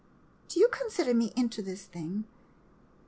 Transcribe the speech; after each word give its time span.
]Do 0.49 0.59
you 0.59 0.67
consider 0.69 1.13
me 1.13 1.31
into 1.35 1.61
this 1.61 1.83
thing 1.83 2.23